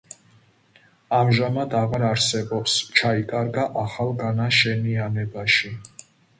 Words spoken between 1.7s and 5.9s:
აღარ არსებობს, ჩაიკარგა ახალ განაშენიანებაში.